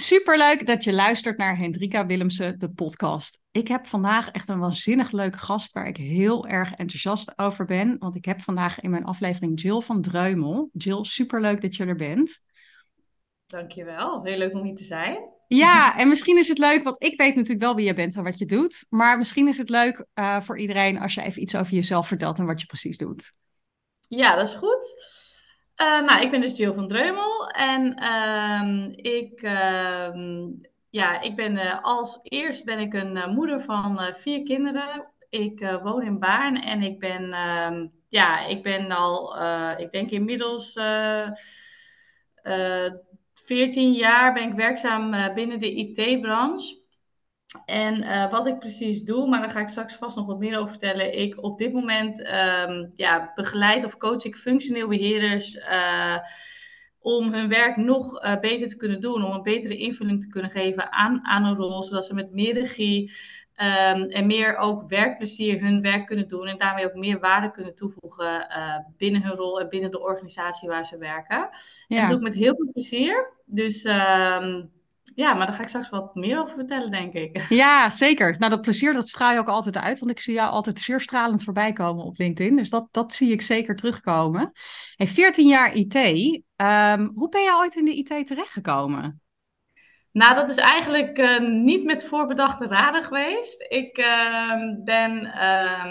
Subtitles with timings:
[0.00, 3.38] Superleuk dat je luistert naar Hendrika Willemsen, de podcast.
[3.50, 7.98] Ik heb vandaag echt een waanzinnig leuke gast waar ik heel erg enthousiast over ben.
[7.98, 10.70] Want ik heb vandaag in mijn aflevering Jill van Dreumel.
[10.72, 12.40] Jill, superleuk dat je er bent.
[13.46, 15.18] Dankjewel, heel leuk om hier te zijn.
[15.48, 18.22] Ja, en misschien is het leuk, want ik weet natuurlijk wel wie je bent en
[18.22, 18.86] wat je doet.
[18.88, 22.38] Maar misschien is het leuk uh, voor iedereen als je even iets over jezelf vertelt
[22.38, 23.32] en wat je precies doet.
[24.08, 24.94] Ja, dat is goed.
[25.80, 30.08] Uh, nou, ik ben dus Jill van Dreumel en uh, ik, uh,
[30.90, 35.12] ja, ik ben uh, als eerst ben ik een uh, moeder van vier kinderen.
[35.30, 39.42] Ik woon in Baarn en ik ben, ehm, ja, ik ben al,
[39.76, 40.72] ik denk inmiddels
[43.34, 46.79] 14 jaar ben ik werkzaam binnen de IT-branche.
[47.64, 50.58] En uh, wat ik precies doe, maar daar ga ik straks vast nog wat meer
[50.58, 51.18] over vertellen.
[51.18, 56.16] Ik op dit moment um, ja, begeleid of coach ik functioneel beheerders uh,
[56.98, 60.50] om hun werk nog uh, beter te kunnen doen, om een betere invulling te kunnen
[60.50, 63.12] geven aan, aan een rol, zodat ze met meer regie
[63.56, 67.74] um, en meer ook werkplezier hun werk kunnen doen en daarmee ook meer waarde kunnen
[67.74, 68.46] toevoegen
[68.96, 71.36] binnen hun rol en binnen de organisatie waar ze werken.
[71.36, 71.48] Ja.
[71.88, 73.32] En dat doe ik met heel veel plezier.
[73.44, 74.70] Dus um,
[75.14, 77.46] ja, maar daar ga ik straks wat meer over vertellen, denk ik.
[77.48, 78.36] Ja, zeker.
[78.38, 79.98] Nou, dat plezier, dat straal je ook altijd uit.
[79.98, 82.56] Want ik zie jou altijd zeer stralend voorbij komen op LinkedIn.
[82.56, 84.52] Dus dat, dat zie ik zeker terugkomen.
[84.96, 85.94] Hey, 14 jaar IT.
[85.94, 89.20] Um, hoe ben je ooit in de IT terechtgekomen?
[90.12, 93.66] Nou, dat is eigenlijk uh, niet met voorbedachte raden geweest.
[93.68, 95.84] Ik uh, ben uh,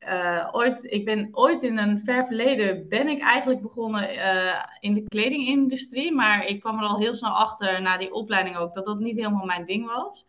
[0.00, 4.94] uh, ooit, ik ben ooit in een ver verleden ben ik eigenlijk begonnen uh, in
[4.94, 6.12] de kledingindustrie.
[6.12, 9.16] Maar ik kwam er al heel snel achter na die opleiding ook dat dat niet
[9.16, 10.26] helemaal mijn ding was.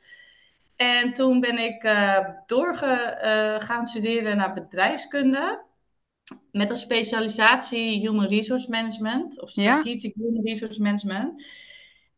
[0.75, 5.63] En toen ben ik uh, doorgegaan studeren naar bedrijfskunde.
[6.51, 10.23] Met een specialisatie Human Resource Management of Strategic ja?
[10.23, 11.45] Human Resource Management.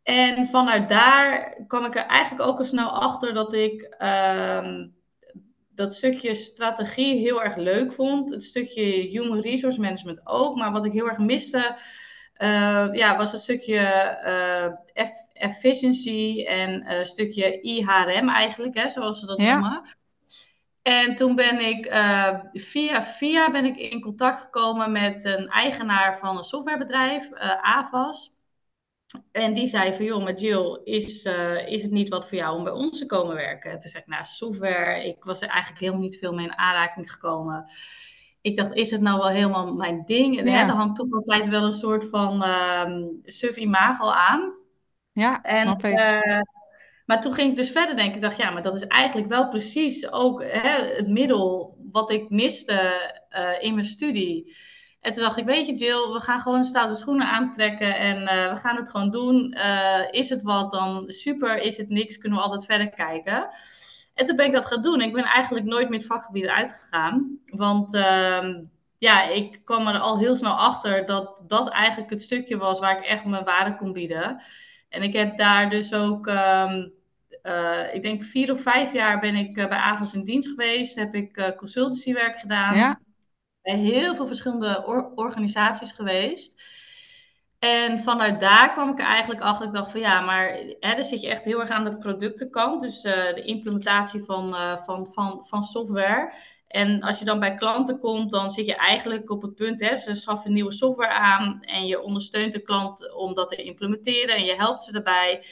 [0.03, 4.87] En vanuit daar kwam ik er eigenlijk ook al snel achter dat ik ehm,
[5.75, 8.29] dat stukje strategie heel erg leuk vond.
[8.29, 10.55] Het stukje human resource management ook.
[10.55, 11.77] Maar wat ik heel erg miste,
[12.37, 13.79] uh, ja, was het stukje
[14.95, 19.59] uh, efficiency en een uh, stukje IHRM eigenlijk, hè, zoals ze dat ja.
[19.59, 19.81] noemen.
[20.81, 21.85] En toen ben ik
[22.51, 27.31] via via ben ik in contact gekomen met een eigenaar van een softwarebedrijf,
[27.61, 28.33] Avas.
[29.31, 32.57] En die zei van, joh, maar Jill, is, uh, is het niet wat voor jou
[32.57, 33.79] om bij ons te komen werken?
[33.79, 37.11] Toen zei ik, nou, software, ik was er eigenlijk helemaal niet veel mee in aanraking
[37.11, 37.63] gekomen.
[38.41, 40.39] Ik dacht, is het nou wel helemaal mijn ding?
[40.39, 40.51] En ja.
[40.51, 42.85] hè, er hangt toch altijd wel een soort van uh,
[43.21, 44.53] suf imago aan.
[45.11, 45.99] Ja, en, snap ik.
[45.99, 46.41] Uh,
[47.05, 48.15] maar toen ging ik dus verder denken.
[48.15, 52.29] Ik dacht, ja, maar dat is eigenlijk wel precies ook hè, het middel wat ik
[52.29, 54.55] miste uh, in mijn studie.
[55.01, 58.53] En toen dacht ik, weet je Jill, we gaan gewoon stoute schoenen aantrekken en uh,
[58.53, 59.55] we gaan het gewoon doen.
[59.57, 61.57] Uh, is het wat, dan super.
[61.57, 63.47] Is het niks, kunnen we altijd verder kijken.
[64.13, 65.01] En toen ben ik dat gaan doen.
[65.01, 67.39] Ik ben eigenlijk nooit meer het vakgebied uitgegaan.
[67.45, 68.57] Want uh,
[68.97, 72.97] ja, ik kwam er al heel snel achter dat dat eigenlijk het stukje was waar
[72.97, 74.41] ik echt mijn waarde kon bieden.
[74.89, 76.93] En ik heb daar dus ook, um,
[77.43, 80.95] uh, ik denk vier of vijf jaar ben ik bij AVAS in dienst geweest.
[80.95, 82.75] Heb ik consultancywerk gedaan.
[82.75, 82.99] Ja
[83.61, 86.79] bij heel veel verschillende or organisaties geweest.
[87.59, 89.67] En vanuit daar kwam ik er eigenlijk achter.
[89.67, 90.47] Ik dacht van ja, maar
[90.79, 92.81] hè, dan zit je echt heel erg aan de productenkant.
[92.81, 96.33] Dus uh, de implementatie van, uh, van, van, van software.
[96.67, 99.97] En als je dan bij klanten komt, dan zit je eigenlijk op het punt, hè,
[99.97, 104.43] ze schaffen nieuwe software aan en je ondersteunt de klant om dat te implementeren en
[104.43, 105.43] je helpt ze erbij.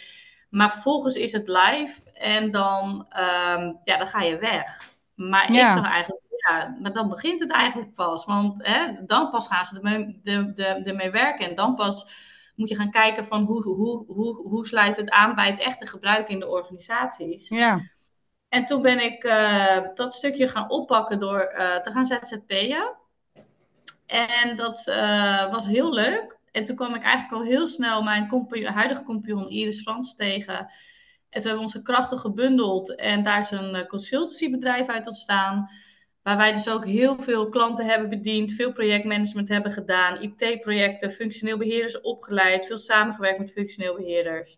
[0.50, 4.90] Maar vervolgens is het live en dan, um, ja, dan ga je weg.
[5.16, 5.66] Maar ja.
[5.66, 8.26] ik zag eigenlijk, ja, maar dan begint het eigenlijk pas.
[8.26, 11.50] Want hè, dan pas gaan ze ermee, de, de, ermee werken.
[11.50, 12.06] En dan pas
[12.56, 15.88] moet je gaan kijken van hoe, hoe, hoe, hoe sluit het aan bij het echte
[15.88, 17.50] gebruik in de organisaties.
[17.50, 17.80] Ja.
[18.50, 22.96] En toen ben ik uh, dat stukje gaan oppakken door uh, te gaan ZZP'en.
[24.06, 26.38] En dat uh, was heel leuk.
[26.52, 30.58] En toen kwam ik eigenlijk al heel snel mijn compagnon, huidige compagnon Iris Frans tegen.
[30.58, 35.70] En toen hebben we onze krachten gebundeld en daar is een consultancybedrijf uit ontstaan.
[36.24, 41.58] Waar wij dus ook heel veel klanten hebben bediend, veel projectmanagement hebben gedaan, IT-projecten, functioneel
[41.58, 44.58] beheerders opgeleid, veel samengewerkt met functioneel beheerders.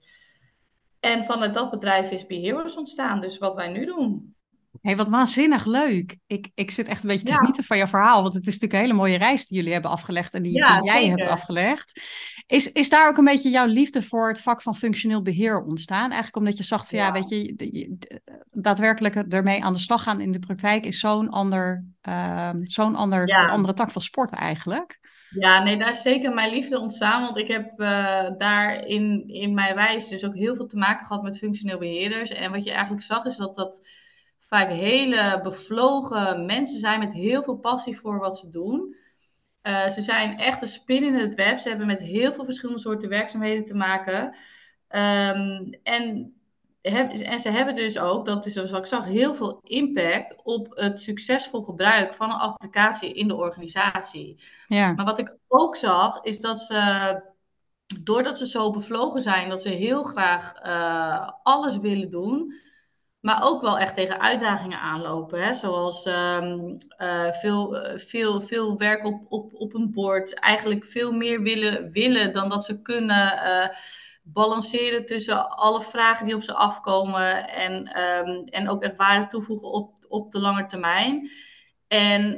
[0.99, 4.35] En vanuit dat bedrijf is Beheerers ontstaan, dus wat wij nu doen.
[4.81, 6.17] Hey, wat waanzinnig leuk.
[6.27, 8.21] Ik, ik zit echt een beetje te genieten van je verhaal.
[8.21, 10.81] Want het is natuurlijk een hele mooie reis die jullie hebben afgelegd en die, jij
[10.83, 11.09] zeker.
[11.09, 12.01] hebt afgelegd.
[12.47, 16.05] Is, is daar ook een beetje jouw liefde voor het vak van functioneel beheer ontstaan?
[16.05, 17.97] Eigenlijk omdat je zag van ja, ja weet je,
[18.51, 23.49] daadwerkelijk ermee aan de slag gaan in de praktijk is zo'n ander, uh, zo'n ander,
[23.49, 24.99] andere tak van sport eigenlijk.
[25.29, 27.21] Ja, nee, daar is zeker mijn liefde ontstaan.
[27.21, 31.05] Want ik heb uh, daar in, in mijn reis dus ook heel veel te maken
[31.05, 32.29] gehad met functioneel beheerders.
[32.29, 33.87] En wat je eigenlijk zag is dat dat
[34.47, 38.95] vaak hele bevlogen mensen zijn met heel veel passie voor wat ze doen.
[39.63, 41.59] Uh, ze zijn echt een spin in het web.
[41.59, 44.23] Ze hebben met heel veel verschillende soorten werkzaamheden te maken.
[44.89, 46.35] Um, en
[46.81, 50.99] en ze hebben dus ook, dat is zoals ik zag, heel veel impact op het
[50.99, 54.43] succesvol gebruik van een applicatie in de organisatie.
[54.67, 54.91] Ja.
[54.91, 57.21] Maar wat ik ook zag, is dat ze,
[58.03, 62.53] doordat ze zo bevlogen zijn, dat ze heel graag uh, alles willen doen,
[63.21, 65.43] maar ook wel echt tegen uitdagingen aanlopen.
[65.43, 65.53] Hè?
[65.53, 71.41] Zoals um, uh, veel, veel, veel werk op, op, op een bord, eigenlijk veel meer
[71.41, 73.33] willen, willen dan dat ze kunnen.
[73.33, 73.67] Uh,
[74.23, 79.71] balanceren tussen alle vragen die op ze afkomen en, um, en ook echt waarde toevoegen
[79.71, 81.29] op, op de lange termijn.
[81.87, 82.35] En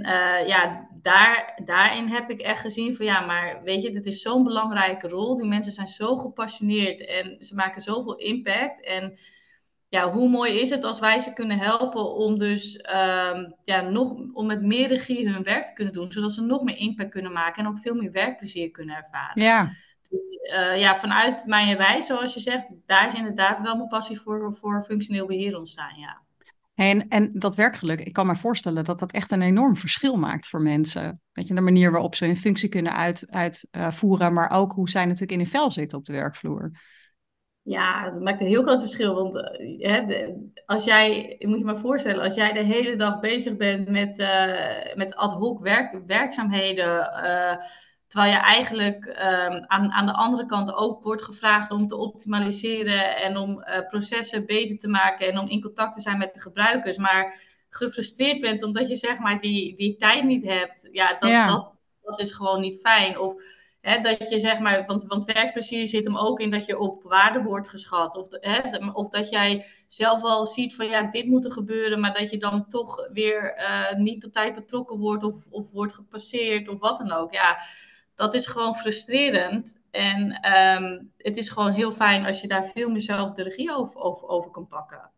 [0.48, 4.44] ja, daar, daarin heb ik echt gezien van ja, maar weet je, dit is zo'n
[4.44, 5.36] belangrijke rol.
[5.36, 8.86] Die mensen zijn zo gepassioneerd en ze maken zoveel impact.
[8.86, 9.18] En
[9.94, 14.16] ja, hoe mooi is het als wij ze kunnen helpen om dus um, ja, nog
[14.34, 17.32] om met meer regie hun werk te kunnen doen, zodat ze nog meer impact kunnen
[17.32, 19.44] maken en ook veel meer werkplezier kunnen ervaren.
[19.44, 19.70] Ja.
[20.10, 24.20] Dus uh, ja, vanuit mijn reis, zoals je zegt, daar is inderdaad wel mijn passie
[24.20, 26.22] voor, voor functioneel beheer ontstaan, ja.
[26.76, 30.48] En, en dat werkgeluk, ik kan me voorstellen dat dat echt een enorm verschil maakt
[30.48, 31.22] voor mensen.
[31.32, 33.68] Weet je, de manier waarop ze hun functie kunnen uitvoeren, uit,
[34.22, 36.72] uh, maar ook hoe zij natuurlijk in hun vel zitten op de werkvloer.
[37.64, 39.16] Ja, dat maakt een heel groot verschil.
[39.16, 43.20] Want uh, hè, de, als jij, moet je me voorstellen, als jij de hele dag
[43.20, 47.10] bezig bent met, uh, met ad hoc werk, werkzaamheden
[48.14, 53.16] Terwijl je eigenlijk um, aan, aan de andere kant ook wordt gevraagd om te optimaliseren
[53.16, 56.40] en om uh, processen beter te maken en om in contact te zijn met de
[56.40, 56.98] gebruikers.
[56.98, 57.34] Maar
[57.70, 60.90] gefrustreerd bent omdat je zeg maar die, die tijd niet hebt.
[60.92, 61.48] Ja, dat, ja.
[61.48, 61.72] dat,
[62.02, 63.20] dat is gewoon niet fijn.
[63.20, 63.34] Of
[64.02, 67.70] dat je zeg maar, want, werkplezier zit hem ook in dat je op waarde wordt
[67.70, 68.16] geschat.
[68.16, 68.28] Of,
[68.94, 72.38] of dat jij zelf al ziet van ja, dit moet er gebeuren, maar dat je
[72.38, 76.98] dan toch weer uh, niet op tijd betrokken wordt of, of wordt gepasseerd of wat
[76.98, 77.34] dan ook.
[77.34, 77.58] Ja
[78.16, 79.82] dat is gewoon frustrerend.
[79.92, 83.76] En um, het is gewoon heel fijn als je daar veel meer zelf de regie
[83.76, 85.12] over, over kan pakken.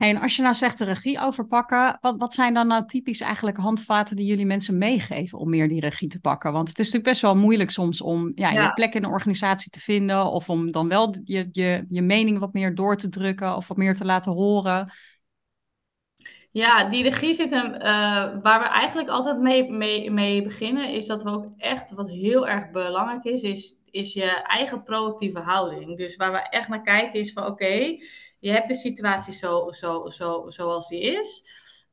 [0.00, 3.20] Hey, en als je nou zegt de regie overpakken, wat, wat zijn dan nou typisch
[3.20, 6.52] eigenlijk handvaten die jullie mensen meegeven om meer die regie te pakken?
[6.52, 8.62] Want het is natuurlijk best wel moeilijk soms om ja, ja.
[8.62, 12.38] je plek in een organisatie te vinden of om dan wel je, je, je mening
[12.38, 14.92] wat meer door te drukken of wat meer te laten horen.
[16.50, 17.80] Ja, die regie zit hem, uh,
[18.42, 22.48] waar we eigenlijk altijd mee, mee, mee beginnen, is dat we ook echt, wat heel
[22.48, 25.96] erg belangrijk is, is, is je eigen proactieve houding.
[25.96, 28.00] Dus waar we echt naar kijken is van oké, okay,
[28.40, 31.44] je hebt de situatie zo, zo, zo, zoals die is.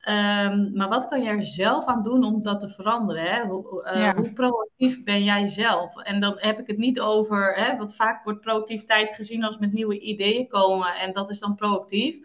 [0.08, 3.24] Um, maar wat kan je er zelf aan doen om dat te veranderen?
[3.24, 3.46] Hè?
[3.46, 4.16] Hoe, uh, ja.
[4.16, 5.98] hoe, proactief ben jij zelf?
[5.98, 9.72] En dan heb ik het niet over, hè, want vaak wordt proactiviteit gezien als met
[9.72, 12.20] nieuwe ideeën komen en dat is dan proactief.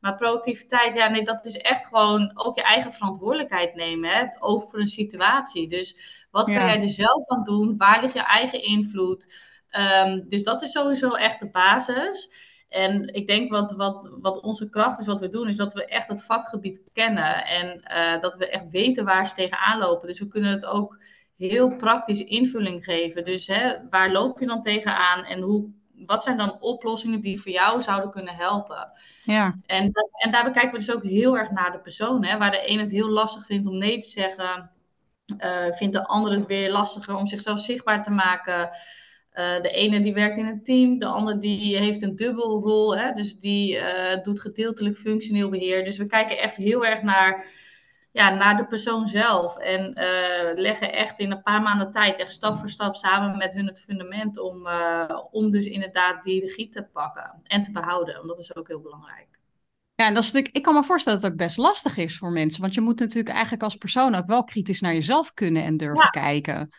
[0.00, 4.80] Maar proactiviteit, ja, nee, dat is echt gewoon ook je eigen verantwoordelijkheid nemen hè, over
[4.80, 5.68] een situatie.
[5.68, 5.96] Dus
[6.30, 6.54] wat ja.
[6.54, 7.76] kan jij er zelf aan doen?
[7.76, 9.34] Waar ligt je eigen invloed?
[9.70, 12.30] Um, dus dat is sowieso echt de basis.
[12.74, 15.84] En ik denk wat, wat, wat onze kracht is, wat we doen, is dat we
[15.84, 17.44] echt het vakgebied kennen.
[17.44, 20.06] En uh, dat we echt weten waar ze tegenaan lopen.
[20.06, 20.98] Dus we kunnen het ook
[21.36, 23.24] heel praktisch invulling geven.
[23.24, 25.70] Dus hè, waar loop je dan tegenaan en hoe
[26.06, 28.92] wat zijn dan oplossingen die voor jou zouden kunnen helpen?
[29.24, 29.54] Ja.
[29.66, 32.24] En, en daarbij kijken we dus ook heel erg naar de persoon.
[32.24, 32.38] Hè?
[32.38, 34.70] Waar de een het heel lastig vindt om nee te zeggen,
[35.38, 38.68] uh, vindt de ander het weer lastiger om zichzelf zichtbaar te maken.
[39.34, 42.96] Uh, de ene die werkt in een team, de ander die heeft een dubbelrol.
[42.96, 43.12] Hè?
[43.12, 45.84] Dus die uh, doet gedeeltelijk functioneel beheer.
[45.84, 47.46] Dus we kijken echt heel erg naar
[48.12, 49.56] ja, naar de persoon zelf.
[49.56, 53.54] En uh, leggen echt in een paar maanden tijd, echt stap voor stap samen met
[53.54, 54.68] hun het fundament om,
[55.30, 58.14] om dus inderdaad die regie te pakken en te behouden.
[58.14, 59.28] Want dat is ook heel belangrijk.
[59.94, 62.18] Ja, en dat is natuurlijk, ik kan me voorstellen dat het ook best lastig is
[62.18, 62.60] voor mensen.
[62.60, 66.10] Want je moet natuurlijk eigenlijk als persoon ook wel kritisch naar jezelf kunnen en durven
[66.12, 66.70] ja, kijken.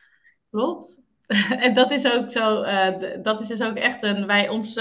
[0.49, 1.03] Klopt.
[1.65, 2.89] En dat is ook zo, uh,
[3.21, 4.79] dat is dus ook echt een, wij, ons,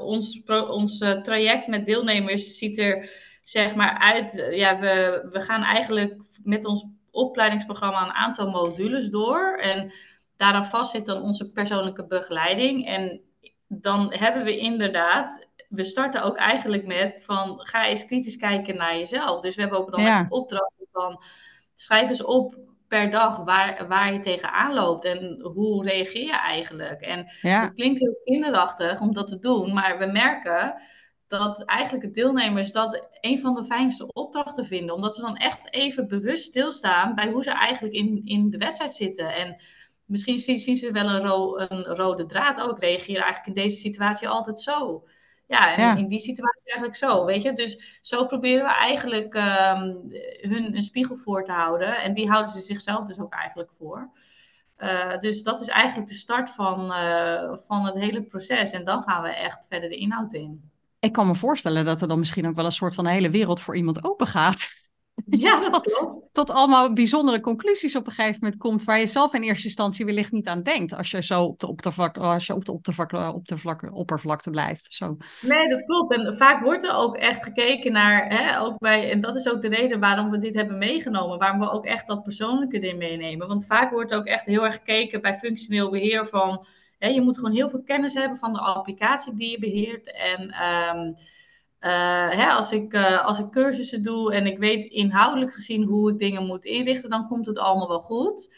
[0.00, 3.08] ons, ons traject met deelnemers ziet er
[3.40, 4.48] zeg maar uit.
[4.50, 9.56] Ja, we, we gaan eigenlijk met ons opleidingsprogramma een aantal modules door.
[9.56, 9.92] En
[10.36, 12.86] daaraan vast zit dan onze persoonlijke begeleiding.
[12.86, 13.20] En
[13.68, 18.96] dan hebben we inderdaad, we starten ook eigenlijk met van ga eens kritisch kijken naar
[18.96, 19.40] jezelf.
[19.40, 20.20] Dus we hebben ook dan ja.
[20.20, 21.22] echt opdrachten van
[21.74, 22.56] schrijf eens op
[22.92, 27.00] per dag waar, waar je tegenaan loopt en hoe reageer je eigenlijk.
[27.00, 27.60] En ja.
[27.60, 30.74] het klinkt heel kinderachtig om dat te doen, maar we merken
[31.26, 34.94] dat eigenlijk de deelnemers dat een van de fijnste opdrachten vinden.
[34.94, 38.94] Omdat ze dan echt even bewust stilstaan bij hoe ze eigenlijk in, in de wedstrijd
[38.94, 39.34] zitten.
[39.34, 39.62] En
[40.06, 42.62] misschien zien, ze wel een, een, rode draad.
[42.62, 45.04] Oh, ik reageer eigenlijk in deze situatie altijd zo.
[45.52, 47.52] Ja, en in die situatie eigenlijk zo, weet je.
[47.52, 50.12] Dus zo proberen we eigenlijk um,
[50.50, 52.02] hun een spiegel voor te houden.
[52.02, 54.10] En die houden ze zichzelf dus ook eigenlijk voor.
[54.78, 58.70] Uh, dus dat is eigenlijk de start van, uh, van het hele proces.
[58.70, 60.70] En dan gaan we echt verder de inhoud in.
[60.98, 63.60] Ik kan me voorstellen dat er dan misschien ook wel een soort van hele wereld
[63.60, 64.68] voor iemand open gaat.
[65.40, 66.34] Ja, dat klopt.
[66.34, 70.04] Tot allemaal bijzondere conclusies op een gegeven moment komt, waar je zelf in eerste instantie
[70.04, 73.32] wellicht niet aan denkt, als je zo op de, oppervlakte, als je op de, oppervlakte,
[73.32, 74.86] op de oppervlakte blijft.
[74.92, 75.16] Zo.
[75.40, 76.12] Nee, dat klopt.
[76.12, 79.60] En vaak wordt er ook echt gekeken naar, hè, ook bij, en dat is ook
[79.60, 83.48] de reden waarom we dit hebben meegenomen, waarom we ook echt dat persoonlijke erin meenemen.
[83.48, 86.66] Want vaak wordt ook echt heel erg gekeken bij functioneel beheer van,
[86.98, 90.12] hè, je moet gewoon heel veel kennis hebben van de applicatie die je beheert.
[90.12, 91.14] En um,
[91.82, 96.10] uh, hè, als, ik, uh, als ik cursussen doe en ik weet inhoudelijk gezien hoe
[96.10, 98.56] ik dingen moet inrichten, dan komt het allemaal wel goed.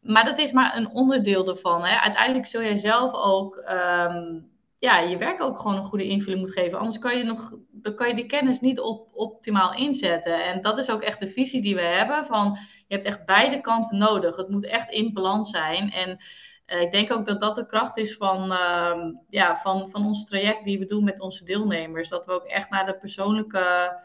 [0.00, 1.84] Maar dat is maar een onderdeel ervan.
[1.84, 1.96] Hè.
[2.00, 4.49] Uiteindelijk zul jij zelf ook um,
[4.80, 6.78] ja, je werk ook gewoon een goede invulling moet geven.
[6.78, 10.44] Anders kan je, nog, dan kan je die kennis niet op, optimaal inzetten.
[10.44, 12.24] En dat is ook echt de visie die we hebben.
[12.24, 12.56] Van,
[12.86, 14.36] je hebt echt beide kanten nodig.
[14.36, 15.90] Het moet echt in balans zijn.
[15.90, 16.18] En
[16.66, 20.24] uh, ik denk ook dat dat de kracht is van, uh, ja, van, van ons
[20.24, 22.08] traject die we doen met onze deelnemers.
[22.08, 23.96] Dat we ook echt naar de persoonlijke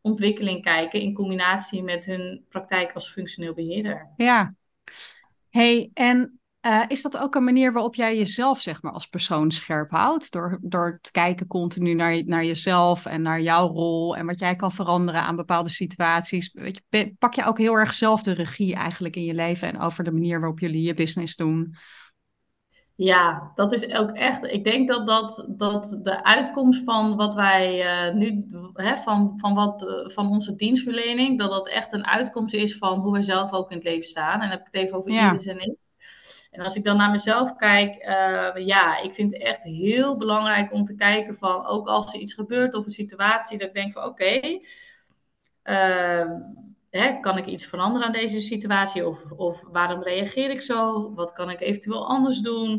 [0.00, 4.12] ontwikkeling kijken in combinatie met hun praktijk als functioneel beheerder.
[4.16, 4.54] Ja.
[5.50, 9.50] Hey, en uh, is dat ook een manier waarop jij jezelf zeg maar, als persoon
[9.50, 10.32] scherp houdt?
[10.32, 14.56] Door, door te kijken continu naar, naar jezelf en naar jouw rol en wat jij
[14.56, 16.52] kan veranderen aan bepaalde situaties.
[16.52, 19.80] Weet je, pak je ook heel erg zelf de regie eigenlijk in je leven en
[19.80, 21.76] over de manier waarop jullie je business doen?
[22.96, 24.44] Ja, dat is ook echt.
[24.44, 29.54] Ik denk dat, dat, dat de uitkomst van wat wij uh, nu, hè, van, van,
[29.54, 33.52] wat, uh, van onze dienstverlening, dat dat echt een uitkomst is van hoe wij zelf
[33.52, 34.32] ook in het leven staan.
[34.32, 35.30] En dan heb ik het even over ja.
[35.30, 35.82] Iris en ik.
[36.50, 40.72] En als ik dan naar mezelf kijk, uh, ja, ik vind het echt heel belangrijk
[40.72, 43.92] om te kijken van, ook als er iets gebeurt of een situatie, dat ik denk
[43.92, 44.62] van oké, okay,
[46.90, 49.06] hè, kan ik iets veranderen aan deze situatie?
[49.06, 51.10] Of, of waarom reageer ik zo?
[51.14, 52.70] Wat kan ik eventueel anders doen?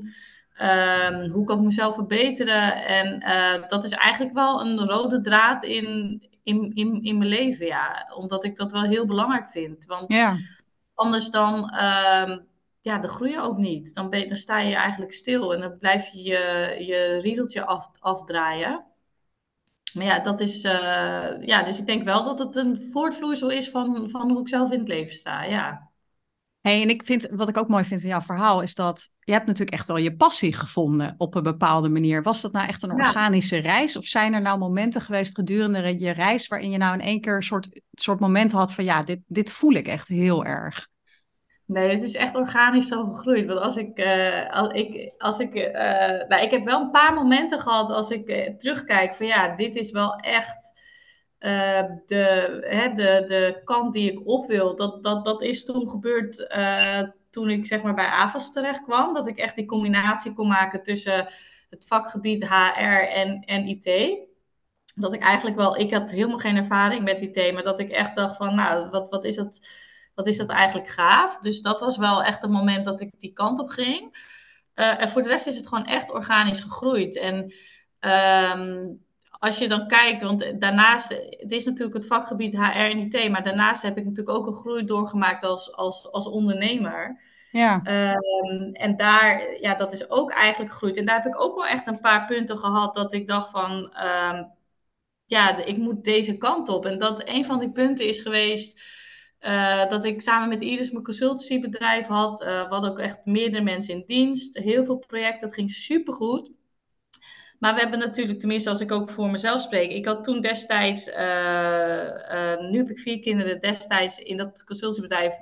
[0.62, 2.86] Um, hoe kan ik mezelf verbeteren?
[2.86, 7.65] En uh, dat is eigenlijk wel een rode draad in, in, in, in mijn leven,
[7.65, 8.12] ja.
[8.15, 9.86] Omdat ik dat wel heel belangrijk vind.
[9.86, 10.36] Want ja.
[10.94, 12.38] anders dan, uh,
[12.86, 13.94] ja, dan groei je ook niet.
[13.94, 17.89] Dan, ben, dan sta je eigenlijk stil en dan blijf je je, je riedeltje af,
[18.00, 18.86] afdraaien.
[19.94, 20.63] Maar ja, dat is.
[20.63, 20.72] Uh,
[21.39, 24.72] ja, dus ik denk wel dat het een voortvloeisel is van, van hoe ik zelf
[24.72, 25.44] in het leven sta.
[25.44, 25.92] Ja.
[26.62, 29.32] Hey, en ik vind, wat ik ook mooi vind in jouw verhaal, is dat je
[29.32, 32.24] hebt natuurlijk echt wel je passie gevonden op een bepaalde manier.
[32.24, 33.98] Was dat nou echt een organische reis?
[33.98, 37.36] Of zijn er nou momenten geweest gedurende je reis waarin je nou in één keer
[37.36, 40.94] een soort, soort moment had van ja, dit, dit voel ik echt heel erg?
[41.65, 43.45] Nee, het is echt organisch zo gegroeid.
[43.45, 47.13] Want als ik, uh, als ik, als ik, uh, nou, ik heb wel een paar
[47.13, 50.84] momenten gehad als ik uh, terugkijk van ja, dit is wel echt
[52.05, 54.75] de, hè, de, de kant die ik op wil.
[54.75, 56.55] Dat, dat, dat is toen gebeurd
[57.29, 59.13] toen ik zeg maar bij AVAS terecht kwam.
[59.13, 61.25] Dat ik echt die combinatie kon maken tussen
[61.69, 64.19] het vakgebied HR en, en IT.
[64.95, 68.15] Dat ik eigenlijk wel, ik had helemaal geen ervaring met IT, maar dat ik echt
[68.15, 69.67] dacht van nou, wat, wat is dat
[70.15, 71.38] wat is dat eigenlijk gaaf.
[71.38, 74.17] Dus dat was wel echt het moment dat ik die kant op ging.
[74.75, 77.17] Uh, en voor de rest is het gewoon echt organisch gegroeid.
[77.17, 77.53] En
[78.60, 79.03] um,
[79.39, 83.43] als je dan kijkt, want daarnaast, het is natuurlijk het vakgebied HR en IT, maar
[83.43, 87.22] daarnaast heb ik natuurlijk ook een groei doorgemaakt als, als, als ondernemer.
[87.51, 87.75] Ja.
[87.75, 90.98] Um, en daar, ja, dat is ook eigenlijk gegroeid.
[90.98, 93.72] En daar heb ik ook wel echt een paar punten gehad dat ik dacht van,
[94.05, 94.51] um,
[95.25, 96.86] ja, ik moet deze kant op.
[96.86, 98.81] En dat een van die punten is geweest
[99.46, 102.42] uh, dat ik samen met Iris mijn consultancybedrijf had.
[102.42, 104.58] Uh, we hadden ook echt meerdere mensen in dienst.
[104.58, 105.48] Heel veel projecten.
[105.48, 106.52] Het ging supergoed.
[107.60, 109.90] Maar we hebben natuurlijk, tenminste als ik ook voor mezelf spreek.
[109.90, 111.16] Ik had toen destijds, uh,
[112.70, 113.60] nu heb ik vier kinderen.
[113.60, 115.36] Destijds in dat consultancybedrijf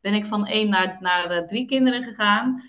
[0.00, 2.62] ben ik van één naar, naar drie kinderen gegaan.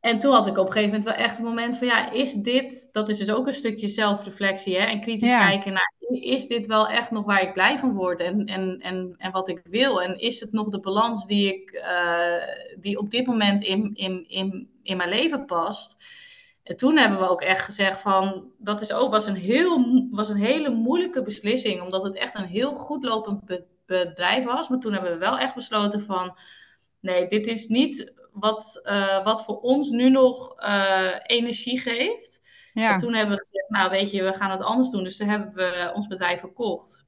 [0.00, 2.32] En toen had ik op een gegeven moment wel echt een moment van, ja, is
[2.32, 6.66] dit, dat is dus ook een stukje zelfreflectie hè, en kritisch kijken naar, is dit
[6.66, 10.02] wel echt nog waar ik blij van word en, en, en, en wat ik wil?
[10.02, 14.24] En is het nog de balans die, ik, uh, die op dit moment in, in,
[14.28, 15.96] in, in mijn leven past?
[16.62, 20.28] En toen hebben we ook echt gezegd van, dat is ook, was, een heel, was
[20.28, 23.40] een hele moeilijke beslissing, omdat het echt een heel goed lopend
[23.86, 24.68] bedrijf was.
[24.68, 26.36] Maar toen hebben we wel echt besloten van,
[27.00, 32.40] nee, dit is niet wat, uh, wat voor ons nu nog uh, energie geeft.
[32.72, 32.92] Ja.
[32.92, 35.04] En toen hebben we gezegd, nou weet je, we gaan het anders doen.
[35.04, 37.06] Dus toen hebben we ons bedrijf verkocht.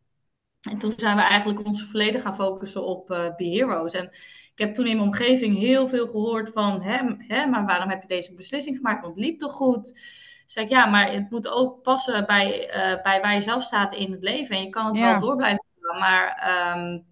[0.61, 3.93] En toen zijn we eigenlijk ons volledig gaan focussen op uh, Be Heroes.
[3.93, 4.05] En
[4.53, 8.03] ik heb toen in mijn omgeving heel veel gehoord van, hè, hè, maar waarom heb
[8.03, 9.03] je deze beslissing gemaakt?
[9.03, 10.01] Want het liep toch goed?
[10.47, 13.95] Zeg ik, ja, maar het moet ook passen bij, uh, bij waar je zelf staat
[13.95, 14.57] in het leven.
[14.57, 17.05] En je kan het wel door blijven gaan, maar um,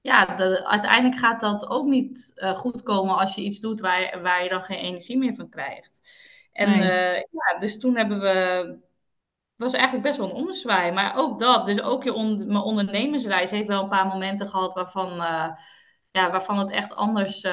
[0.00, 4.18] ja, de, uiteindelijk gaat dat ook niet uh, goed komen als je iets doet waar,
[4.22, 6.10] waar je dan geen energie meer van krijgt.
[6.52, 7.26] En nee.
[7.30, 8.78] ja, dus toen hebben we
[9.60, 10.92] was eigenlijk best wel een ommezwaai.
[10.92, 14.74] Maar ook dat, dus ook je on mijn ondernemersreis heeft wel een paar momenten gehad
[14.74, 15.48] waarvan, uh,
[16.10, 17.46] ja, waarvan het echt anders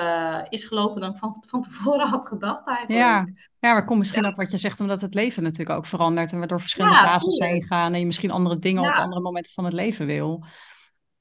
[0.49, 2.99] is gelopen dan van, van tevoren had gedacht eigenlijk.
[2.99, 3.25] Ja,
[3.59, 4.29] ja maar komt misschien ja.
[4.29, 7.03] ook wat je zegt, omdat het leven natuurlijk ook verandert en we door verschillende ja,
[7.03, 10.45] fases heen gaan en je misschien andere dingen op andere momenten van het leven wil.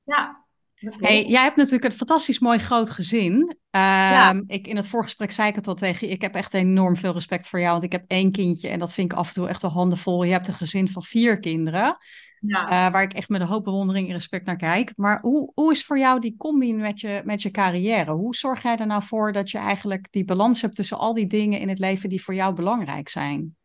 [0.04, 0.46] Ja,
[0.90, 3.57] Hey, jij hebt natuurlijk een fantastisch mooi groot gezin.
[3.71, 4.43] Ja.
[4.47, 6.12] ik, in het voorgesprek zei ik het al tegen je.
[6.12, 7.73] Ik heb echt enorm veel respect voor jou.
[7.73, 10.23] Want ik heb één kindje en dat vind ik af en toe echt wel handenvol.
[10.23, 11.97] Je hebt een gezin van vier kinderen.
[12.40, 12.62] Ja.
[12.62, 14.93] Uh, waar ik echt met een hoop bewondering en respect naar kijk.
[14.97, 18.12] Maar hoe, hoe is voor jou die combi met je, met je carrière?
[18.12, 21.26] Hoe zorg jij er nou voor dat je eigenlijk die balans hebt tussen al die
[21.26, 23.57] dingen in het leven die voor jou belangrijk zijn?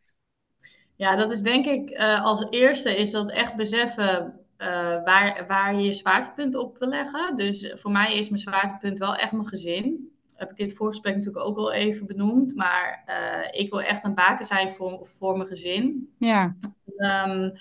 [0.96, 4.68] Ja, dat is denk ik uh, als eerste is dat echt beseffen uh,
[5.04, 7.36] waar, waar je je zwaartepunt op wil leggen.
[7.36, 10.12] Dus voor mij is mijn zwaartepunt wel echt mijn gezin.
[10.36, 12.56] Heb ik in het voorgesprek natuurlijk ook wel even benoemd.
[12.56, 16.14] Maar uh, ik wil echt een baken zijn voor, voor mijn gezin.
[16.18, 16.56] Ja.
[16.98, 17.52] Um,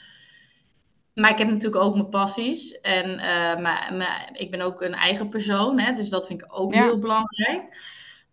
[1.15, 2.81] maar ik heb natuurlijk ook mijn passies.
[2.81, 5.79] En uh, maar, maar, ik ben ook een eigen persoon.
[5.79, 6.83] Hè, dus dat vind ik ook ja.
[6.83, 7.77] heel belangrijk.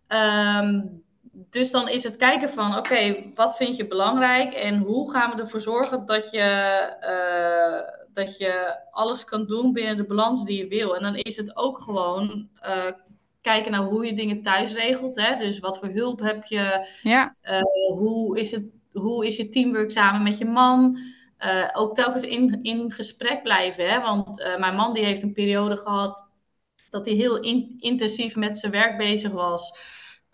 [0.08, 1.02] Um,
[1.50, 5.30] dus dan is het kijken van, oké, okay, wat vind je belangrijk en hoe gaan
[5.30, 10.58] we ervoor zorgen dat je, uh, dat je alles kan doen binnen de balans die
[10.58, 10.96] je wil.
[10.96, 12.84] En dan is het ook gewoon uh,
[13.40, 15.16] kijken naar hoe je dingen thuis regelt.
[15.16, 15.36] Hè?
[15.36, 16.86] Dus wat voor hulp heb je?
[17.02, 17.36] Ja.
[17.42, 17.62] Uh,
[17.96, 20.98] hoe, is het, hoe is je teamwork samen met je man?
[21.72, 23.88] ook telkens in, in gesprek blijven.
[23.88, 24.00] Hè?
[24.00, 26.28] Want mijn man die heeft een periode gehad
[26.90, 29.78] dat hij heel in, intensief met zijn werk bezig was.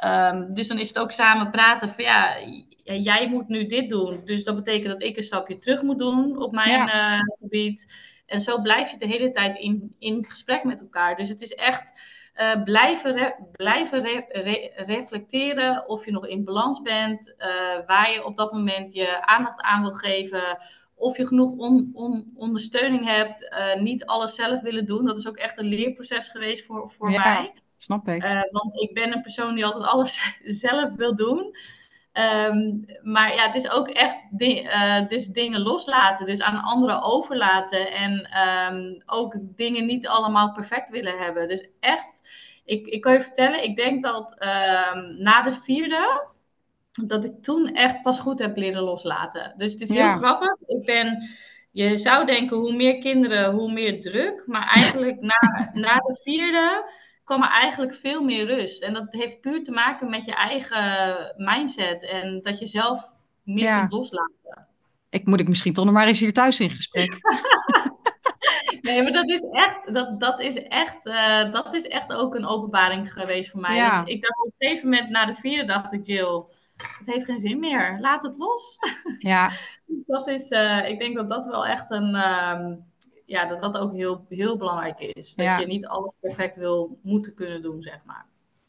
[0.04, 2.36] Um, dus dan is het ook samen praten van ja,
[2.84, 4.20] jij moet nu dit doen.
[4.24, 7.16] Dus dat betekent dat ik een stapje terug moet doen op mijn ja.
[7.16, 7.94] uh, gebied.
[8.26, 11.16] En zo blijf je de hele tijd in, in gesprek met elkaar.
[11.16, 12.00] Dus het is echt
[12.34, 17.34] uh, blijven, re blijven re re reflecteren of je nog in balans bent.
[17.38, 17.46] Uh,
[17.86, 20.58] waar je op dat moment je aandacht aan wil geven.
[20.94, 23.54] Of je genoeg on on ondersteuning hebt.
[23.80, 25.04] niet alles zelf willen doen.
[25.04, 27.34] Dat is ook echt een leerproces geweest voor, voor ja.
[27.34, 27.52] mij.
[27.78, 28.22] Snap ik.
[28.50, 31.56] Want ik ben een persoon die altijd alles zelf wil doen.
[32.48, 37.02] Um, maar ja, het is ook echt di uh, dus dingen loslaten, dus aan anderen
[37.02, 38.28] overlaten en
[38.72, 41.48] um, ook dingen niet allemaal perfect willen hebben.
[41.48, 42.28] Dus echt,
[42.64, 46.26] ik, ik kan je vertellen, ik denk dat um, na de vierde,
[47.06, 49.52] dat ik toen echt pas goed heb leren loslaten.
[49.56, 50.14] Dus het is heel ja.
[50.14, 50.60] grappig.
[50.66, 51.28] Ik ben,
[51.70, 54.42] je zou denken, hoe meer kinderen, hoe meer druk.
[54.46, 56.90] Maar eigenlijk na, na de vierde
[57.24, 58.82] kwam er eigenlijk veel meer rust.
[58.82, 62.04] En dat heeft puur te maken met je eigen mindset.
[62.04, 63.78] En dat je zelf meer ja.
[63.78, 64.68] kunt loslaten.
[65.10, 67.16] Ik moet ik misschien toch nog maar eens hier thuis in gesprek.
[68.80, 72.46] nee, maar dat is echt, dat, dat is echt, uh, dat is echt ook een
[72.46, 73.76] openbaring geweest voor mij.
[73.76, 74.04] Ja.
[74.04, 76.44] Ik dacht op een gegeven moment, na de vierde, dacht ik, Jill,
[76.76, 77.96] het heeft geen zin meer.
[78.00, 78.78] Laat het los.
[79.18, 79.50] Ja.
[80.06, 82.14] dat is, uh, ik denk dat dat wel echt een...
[82.14, 82.72] Uh,
[83.26, 85.34] ja, dat dat ook heel, heel belangrijk is.
[85.34, 85.58] Dat Ja.
[85.58, 88.26] je niet alles perfect wil moeten kunnen doen, zeg maar.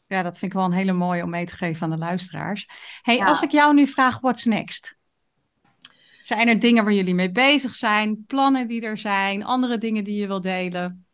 [0.08, 2.68] ja, dat vind ik wel een hele mooie om mee te geven aan de luisteraars.
[3.02, 3.26] Hey, Ja.
[3.26, 4.96] als ik jou nu vraag, what's next?
[6.20, 8.24] Zijn er dingen waar jullie mee bezig zijn?
[8.26, 9.44] Plannen die er zijn?
[9.44, 11.06] Andere dingen die je wil delen?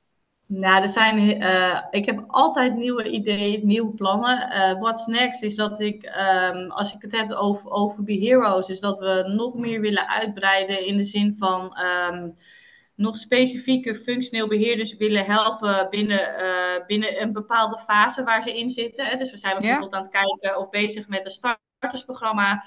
[0.46, 4.50] Nou, er zijn, eh, ik heb altijd nieuwe ideeën, nieuwe plannen.
[4.50, 8.68] Eh, what's next is dat ik, ehm, als ik het heb over, over Be Heroes,
[8.68, 12.28] is dat we nog meer willen uitbreiden in de zin van ehm,
[13.02, 18.70] nog specifieke functioneel beheerders willen helpen binnen, eh, binnen een bepaalde fase waar ze in
[18.70, 19.06] zitten.
[19.06, 19.16] Hè.
[19.16, 22.64] Dus we zijn bijvoorbeeld aan het kijken of bezig met een startersprogramma.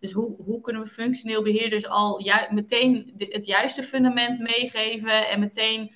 [0.00, 5.28] Dus hoe, hoe kunnen we functioneel beheerders al ju meteen de, het juiste fundament meegeven
[5.28, 5.92] en meteen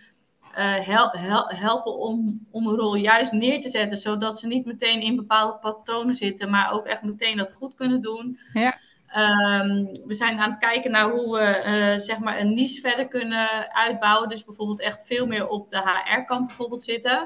[0.59, 4.65] uh, hel hel helpen om, om een rol juist neer te zetten, zodat ze niet
[4.65, 8.39] meteen in bepaalde patronen zitten, maar ook echt meteen dat goed kunnen doen.
[8.53, 8.75] Ja.
[9.17, 13.09] Um, we zijn aan het kijken naar hoe we uh, zeg maar een niche verder
[13.09, 14.29] kunnen uitbouwen.
[14.29, 17.21] Dus bijvoorbeeld echt veel meer op de HR-kant bijvoorbeeld zitten.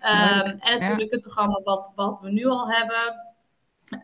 [0.00, 1.16] Um, en natuurlijk ja.
[1.16, 3.28] het programma wat, wat we nu al hebben.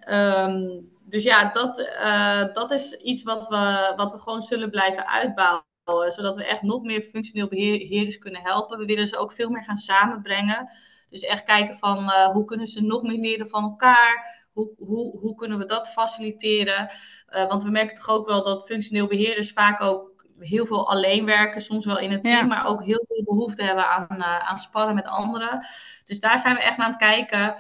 [0.09, 5.07] Um, dus ja, dat, uh, dat is iets wat we, wat we gewoon zullen blijven
[5.07, 5.64] uitbouwen.
[5.87, 8.79] Zodat we echt nog meer functioneel beheerders kunnen helpen.
[8.79, 10.72] We willen ze ook veel meer gaan samenbrengen.
[11.11, 14.44] Dus echt kijken van uh, hoe kunnen ze nog meer leren van elkaar.
[14.53, 16.88] Hoe, hoe, hoe kunnen we dat faciliteren?
[17.29, 21.25] Uh, want we merken toch ook wel dat functioneel beheerders vaak ook heel veel alleen
[21.25, 24.59] werken, soms wel in het team, maar ook heel veel behoefte hebben aan, uh, aan
[24.59, 25.66] sparren met anderen.
[26.05, 27.55] Dus daar zijn we echt naar aan het kijken.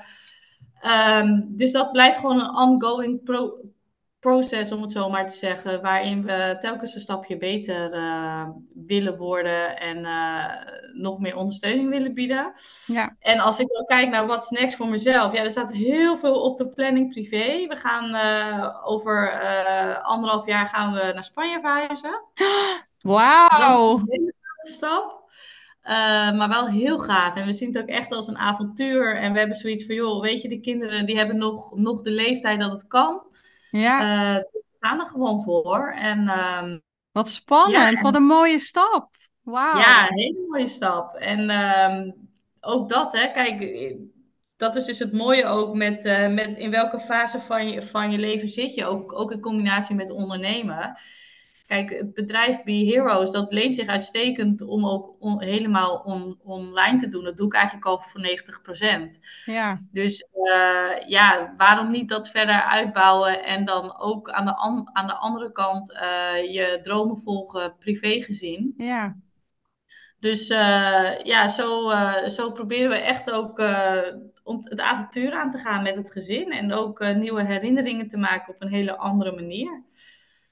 [0.80, 3.58] Ehm, dus dat blijft gewoon een ongoing pro
[4.20, 8.48] proces, om het zo maar te zeggen, waarin we telkens een stapje beter uh,
[8.86, 10.54] willen worden en uh,
[10.92, 12.52] nog meer ondersteuning willen bieden.
[12.86, 13.16] Ja.
[13.18, 16.42] En als ik dan kijk naar wat next voor mezelf, ja, er staat heel veel
[16.42, 17.66] op de planning privé.
[17.66, 19.30] We gaan uh, over
[20.02, 22.22] anderhalf jaar gaan we naar Spanje verhuizen.
[22.98, 23.98] Wauw!
[23.98, 25.30] Dat is een hele stap.
[26.36, 27.36] maar wel heel gaaf.
[27.36, 29.16] En we zien het ook echt als een avontuur.
[29.16, 32.10] En we hebben zoiets van, joh, weet je, de kinderen die hebben nog, nog de
[32.10, 33.22] leeftijd dat het kan.
[33.70, 34.00] Ja.
[34.00, 35.92] Uh, we gaan er gewoon voor.
[35.92, 39.16] En, um, wat spannend, wat een mooie stap.
[39.42, 39.78] Wauw.
[39.78, 41.14] Ja, een hele mooie stap.
[41.14, 42.14] En um,
[42.60, 43.94] ook dat, hè, kijk,
[44.56, 48.10] dat is dus het mooie ook met, uh, met in welke fase van je, van
[48.10, 50.98] je leven zit je, ook, ook in combinatie met ondernemen.
[51.66, 57.08] Kijk, het bedrijf Be Heroes, dat leent zich uitstekend om ook helemaal on, online te
[57.08, 57.24] doen.
[57.24, 59.18] Dat doe ik eigenlijk al voor 90%.
[59.44, 59.80] Ja.
[59.92, 64.56] Dus uh, ja, waarom niet dat verder uitbouwen en dan ook aan de,
[64.92, 68.74] aan de andere kant uh, je dromen volgen, privé gezien.
[68.76, 69.16] Ja.
[70.18, 71.90] Dus uh, ja, zo,
[72.26, 73.58] zo proberen we echt ook
[74.42, 76.52] om het avontuur aan te gaan met het gezin.
[76.52, 79.82] En ook nieuwe herinneringen te maken op een hele andere manier.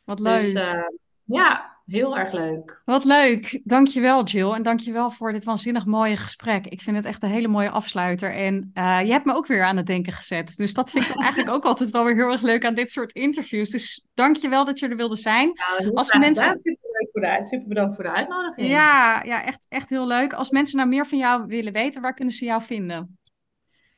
[0.05, 0.55] Wat dus, leuk.
[0.55, 2.83] Dus, ja, heel erg leuk.
[2.85, 3.61] Wat leuk.
[3.65, 4.53] Dankjewel Jill.
[4.53, 6.67] En dankjewel voor dit waanzinnig mooie gesprek.
[6.67, 8.35] Ik vind het echt een hele mooie afsluiter.
[8.35, 10.57] En uh, je hebt me ook weer aan het denken gezet.
[10.57, 13.13] Dus dat vind ik eigenlijk ook altijd wel weer heel erg leuk aan dit soort
[13.13, 13.71] interviews.
[13.71, 15.53] Dus dankjewel dat je er wilde zijn.
[15.93, 16.57] Als mensen...
[16.57, 16.77] Super,
[17.13, 18.69] voor de, super bedankt voor de uitnodiging.
[18.69, 20.33] Ja, ja echt, echt heel leuk.
[20.33, 23.19] Als mensen nou meer van jou willen weten, waar kunnen ze jou vinden?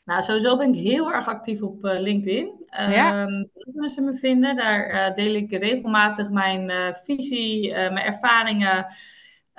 [0.06, 2.66] Nou, sowieso ben ik heel erg actief op uh, LinkedIn.
[2.70, 3.22] Ja.
[3.22, 4.56] Um, kunnen ze me vinden.
[4.56, 8.78] Daar uh, deel ik regelmatig mijn uh, visie, mijn ervaringen.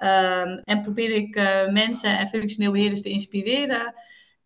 [0.03, 1.35] Um, en probeer ik
[1.71, 3.93] mensen en functioneel beheerders te inspireren.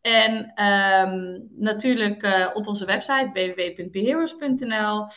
[0.01, 5.07] En um, natuurlijk op onze website www.beheerders.nl.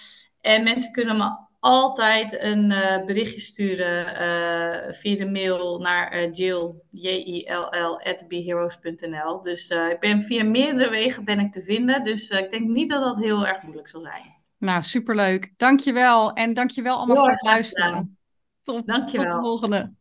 [0.41, 6.33] En mensen kunnen me altijd een uh, berichtje sturen uh, via de mail naar uh,
[6.33, 9.43] Jill, J-I-L-L, at beheroes.nl.
[9.43, 12.05] Dus ik ben via meerdere wegen ben ik te vinden.
[12.05, 14.43] Dus ik denk niet dat dat heel erg moeilijk zal zijn.
[14.59, 15.53] Nou, superleuk.
[15.57, 16.33] Dankjewel.
[16.33, 18.19] En dankjewel allemaal voor het luisteren.
[18.63, 19.27] Tot, dankjewel.
[19.27, 19.93] tot de volgende.